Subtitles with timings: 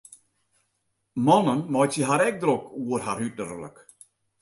[1.27, 3.77] Mannen meitsje har ek drok oer har uterlik.